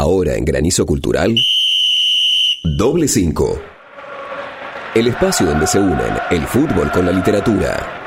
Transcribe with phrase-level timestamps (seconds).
[0.00, 1.36] Ahora en Granizo Cultural,
[2.64, 3.60] Doble 5.
[4.94, 7.99] El espacio donde se unen el fútbol con la literatura.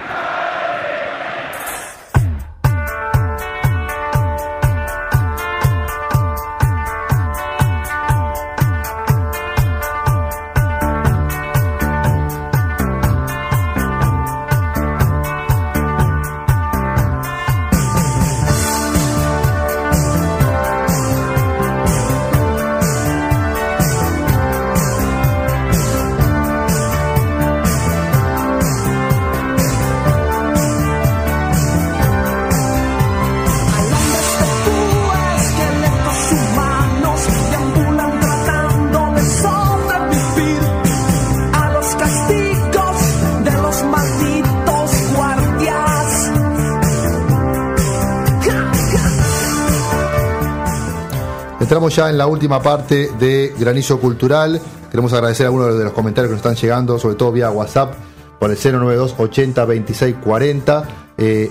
[51.89, 54.59] Ya en la última parte de Granizo Cultural.
[54.89, 57.93] Queremos agradecer a algunos de los comentarios que nos están llegando, sobre todo vía WhatsApp,
[58.39, 60.87] por el 092 80 26 40.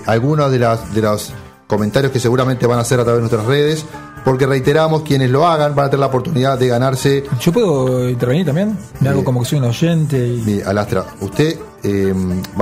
[0.05, 1.33] algunos de, las, de los
[1.67, 3.85] comentarios que seguramente van a hacer a través de nuestras redes,
[4.23, 7.23] porque reiteramos, quienes lo hagan van a tener la oportunidad de ganarse.
[7.39, 8.77] ¿Yo puedo intervenir también?
[9.01, 10.17] Me hago como que soy un oyente.
[10.17, 10.61] Y...
[10.65, 12.13] Alastra, usted, eh,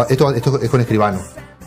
[0.09, 1.19] esto, esto es con escribano.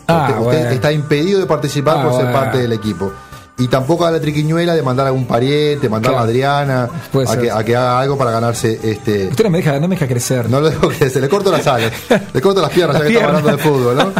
[0.07, 3.11] Ah, usted, está impedido de participar por ah, ser parte del equipo
[3.57, 7.51] y tampoco a la triquiñuela de mandar a algún pariente, mandar a Adriana a que,
[7.51, 9.27] a que, haga algo para ganarse este.
[9.27, 10.49] Usted no me deja, no me deja crecer.
[10.49, 11.91] No lo dejo crecer, le corto las alas,
[12.33, 14.13] le corto las piernas, ya que estamos hablando de fútbol, ¿no?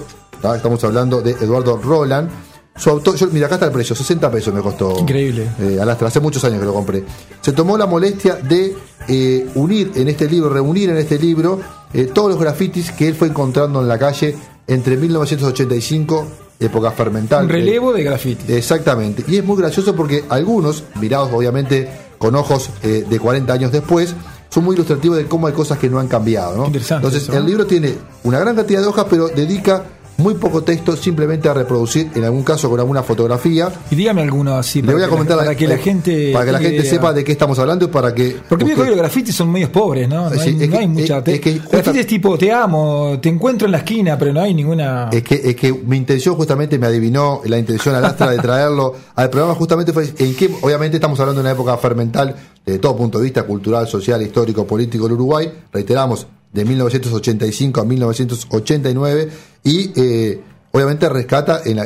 [0.53, 2.29] Estamos hablando de Eduardo Roland.
[2.75, 4.99] Su autor, mira, acá está el precio, 60 pesos me costó.
[4.99, 5.47] Increíble.
[5.59, 7.03] Eh, Alastra, hace muchos años que lo compré.
[7.39, 8.75] Se tomó la molestia de
[9.07, 11.61] eh, unir en este libro, reunir en este libro
[11.93, 14.35] eh, todos los grafitis que él fue encontrando en la calle
[14.67, 16.27] entre 1985
[16.59, 17.45] época fermental.
[17.45, 18.49] Un relevo de grafitis.
[18.49, 19.23] Exactamente.
[19.27, 24.15] Y es muy gracioso porque algunos, mirados obviamente con ojos de 40 años después,
[24.49, 26.55] son muy ilustrativos de cómo hay cosas que no han cambiado.
[26.55, 26.65] ¿no?
[26.67, 29.83] Entonces, el libro tiene una gran cantidad de hojas, pero dedica
[30.17, 33.71] muy poco texto, simplemente a reproducir, en algún caso con alguna fotografía.
[33.91, 34.81] Y dígame alguno así.
[34.81, 37.31] Le voy a comentar para que la gente para que la gente sepa de qué
[37.31, 38.37] estamos hablando y para que.
[38.47, 38.87] Porque usted...
[38.87, 40.29] los grafitis son medios pobres, ¿no?
[40.29, 41.19] No, hay, no hay, mucha.
[41.25, 45.09] Es, que grafitis tipo te amo, te encuentro en la esquina, pero no hay ninguna.
[45.11, 49.29] Es que es que mi intención justamente me adivinó la intención alastra de traerlo al
[49.29, 53.19] programa justamente fue en que obviamente estamos hablando de una época fermental desde todo punto
[53.19, 55.51] de vista cultural, social, histórico, político en Uruguay.
[55.71, 59.29] Reiteramos, de 1985 a 1989
[59.63, 60.41] y eh,
[60.71, 61.79] obviamente rescata en,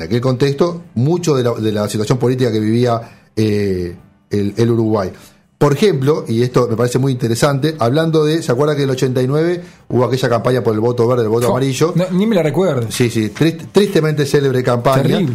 [0.00, 3.00] aquel contexto mucho de la, situación política que vivía
[3.36, 3.96] eh,
[4.30, 5.10] el, Uruguay.
[5.58, 8.94] Por ejemplo, y esto me parece muy interesante, hablando de, ¿se acuerda que en el
[8.94, 11.94] 89 hubo aquella campaña por el voto verde, el voto amarillo?
[12.10, 12.88] ni me la recuerdo.
[12.90, 15.02] Sí, sí, tristemente célebre campaña.
[15.02, 15.34] Terrible.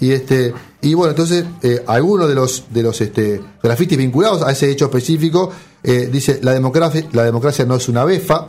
[0.00, 4.52] Y este y bueno, entonces eh, algunos de los de los este, grafitis vinculados a
[4.52, 5.50] ese hecho específico
[5.82, 8.48] eh, dice la democracia la democracia no es una befa,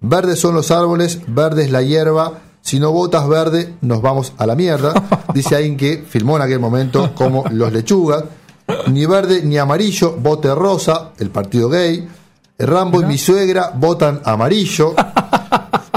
[0.00, 4.46] verdes son los árboles, verde es la hierba, si no votas verde nos vamos a
[4.46, 4.92] la mierda.
[5.34, 8.24] Dice alguien que filmó en aquel momento como los lechugas
[8.88, 12.08] ni verde ni amarillo, vote rosa, el partido gay.
[12.58, 14.94] Rambo y mi suegra votan amarillo.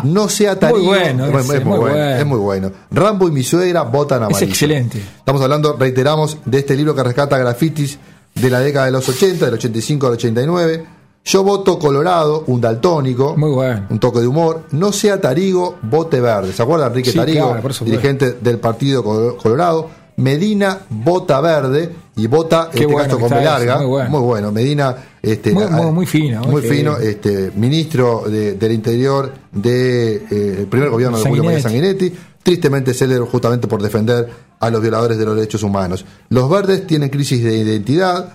[0.03, 0.80] No sea Tarío.
[0.80, 2.71] Muy bueno, es, muy, bueno, es muy bueno.
[2.91, 4.38] Rambo y mi suegra votan amarillo.
[4.38, 4.97] Es excelente.
[4.97, 7.97] Estamos hablando, reiteramos, de este libro que rescata grafitis
[8.35, 10.85] de la década de los 80, del 85 al 89.
[11.25, 13.35] Yo voto Colorado, un daltónico.
[13.38, 13.88] Muy bueno.
[13.89, 14.63] Un toque de humor.
[14.71, 16.51] No sea Tarigo, vote verde.
[16.51, 17.56] ¿Se acuerda Enrique Tarigo?
[17.85, 19.03] dirigente del Partido
[19.38, 19.89] Colorado.
[20.18, 24.51] Medina Bota Verde y Bota, este caso con larga, muy bueno.
[24.51, 30.15] Medina, este, muy, fino, muy fino, este, ministro del Interior del de,
[30.62, 32.13] eh, primer gobierno de Julio María Sanguinetti,
[32.44, 34.30] tristemente célebre justamente por defender
[34.60, 36.06] a los violadores de los derechos humanos.
[36.30, 38.33] Los verdes tienen crisis de identidad,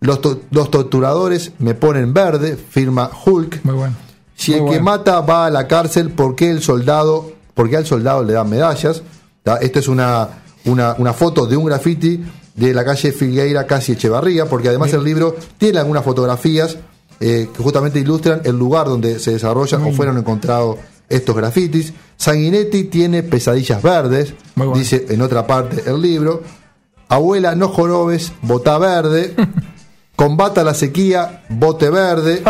[0.00, 0.20] los,
[0.50, 3.64] los torturadores me ponen verde, firma Hulk.
[3.64, 3.94] Muy bueno.
[4.36, 8.22] Si el que mata va a la cárcel, ¿por qué el soldado, porque al soldado
[8.22, 9.02] le dan medallas?
[9.60, 10.28] Esta es una,
[10.66, 12.22] una, foto de un graffiti
[12.54, 16.76] de la calle Filgueira, casi Echevarría, porque además el libro tiene algunas fotografías
[17.20, 20.76] eh, que justamente ilustran el lugar donde se desarrollan o fueron encontrados
[21.08, 21.92] estos grafitis.
[22.16, 24.34] Sanguinetti tiene pesadillas verdes,
[24.74, 26.42] dice en otra parte el libro.
[27.08, 29.34] Abuela, no jorobes, bota verde.
[30.16, 32.42] Combata la sequía, bote verde.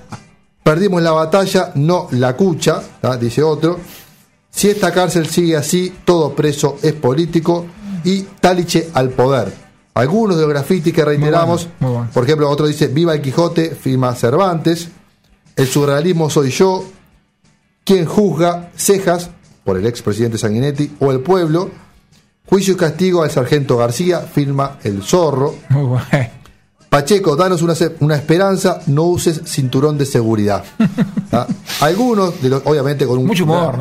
[0.64, 2.82] Perdimos la batalla, no la cucha,
[3.20, 3.78] dice otro.
[4.54, 7.66] Si esta cárcel sigue así, todo preso es político
[8.04, 9.52] y Taliche al poder.
[9.94, 11.68] Algunos de los grafitis que reiteramos,
[12.12, 14.88] por ejemplo, otro dice Viva el Quijote, firma Cervantes.
[15.56, 16.84] El surrealismo soy yo.
[17.84, 18.70] Quien juzga?
[18.76, 19.30] Cejas,
[19.64, 21.70] por el expresidente Sanguinetti, o el pueblo.
[22.46, 25.54] Juicio y castigo al sargento García, firma El Zorro.
[25.68, 25.98] Muy
[26.94, 30.62] Pacheco, danos una, una, esperanza, no uses cinturón de seguridad.
[31.32, 31.44] ¿Ah?
[31.80, 33.28] Algunos, de los, obviamente con un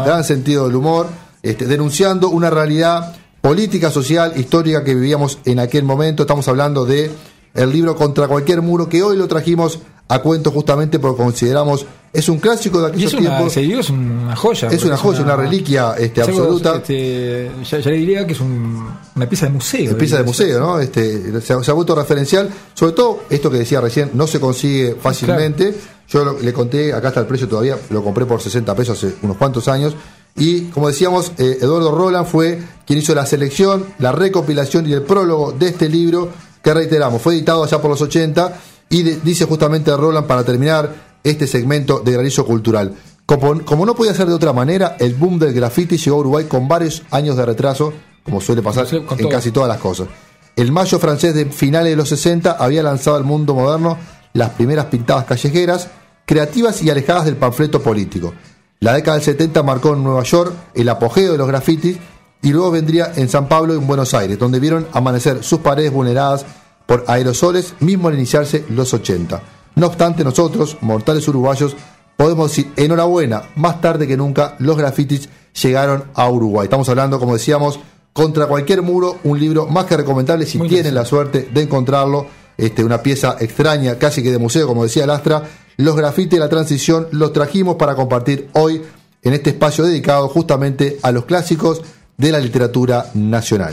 [0.04, 1.10] gran, sentido del humor,
[1.44, 6.24] este, denunciando una realidad política, social, histórica que vivíamos en aquel momento.
[6.24, 7.12] Estamos hablando de
[7.54, 9.78] el libro Contra cualquier muro, que hoy lo trajimos
[10.08, 13.58] a cuento justamente porque consideramos es un clásico de aquellos tiempos.
[13.58, 14.68] es una joya.
[14.68, 16.76] Es una joya, una, reliquia este, absoluta.
[16.76, 19.90] Este, ya, le diría que es una pieza de museo.
[19.90, 20.80] Es pieza de museo, ¿no?
[20.80, 22.52] Este, se, ha, vuelto referencial.
[22.76, 25.74] Sobre todo, esto que decía recién, no se consigue fácilmente.
[26.08, 29.38] Yo le conté, acá está el precio todavía, lo compré por 60 pesos hace unos
[29.38, 29.96] cuantos años.
[30.36, 35.02] Y como decíamos, eh, Eduardo Roland fue quien hizo la selección, la recopilación y el
[35.02, 36.30] prólogo de este libro,
[36.64, 38.54] que reiteramos, fue editado allá por los 80
[38.90, 42.94] y dice justamente Roland para terminar este segmento de Granizo Cultural.
[43.26, 46.68] Como, no podía ser de otra manera, el boom del graffiti llegó a Uruguay con
[46.68, 47.94] varios años de retraso,
[48.24, 50.08] como suele pasar en casi todas las cosas.
[50.56, 53.98] El mayo francés de finales de los 60 había lanzado al mundo moderno
[54.34, 55.90] las primeras pintadas callejeras,
[56.26, 58.34] creativas y alejadas del panfleto político.
[58.80, 61.98] La década del 70 marcó en Nueva York el apogeo de los grafitis
[62.42, 65.94] y luego vendría en San Pablo y en Buenos Aires, donde vieron amanecer sus paredes
[65.94, 66.46] vulneradas
[66.86, 69.42] por aerosoles, mismo al iniciarse los 80.
[69.76, 71.76] No obstante, nosotros, mortales uruguayos,
[72.16, 75.30] podemos decir enhorabuena, más tarde que nunca los grafitis
[75.62, 76.66] llegaron a Uruguay.
[76.66, 77.80] Estamos hablando, como decíamos,
[78.12, 82.28] contra cualquier muro, un libro más que recomendable si tienen la suerte de encontrarlo.
[82.56, 85.44] Este, una pieza extraña, casi que de museo, como decía Lastra.
[85.78, 88.80] Los grafitis de la transición los trajimos para compartir hoy
[89.24, 91.82] en este espacio dedicado justamente a los clásicos
[92.16, 93.72] de la literatura nacional.